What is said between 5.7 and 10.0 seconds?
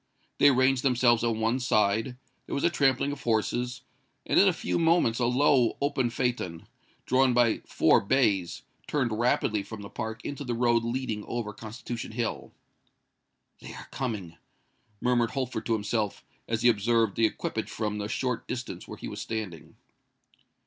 open phaeton, drawn by four bays, turned rapidly from the